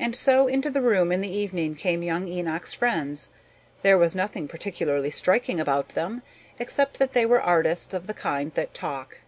[0.00, 3.30] And so into the room in the evening came young Enoch's friends.
[3.82, 6.22] There was nothing particularly striking about them
[6.58, 9.20] except that they were artists of the kind that talk.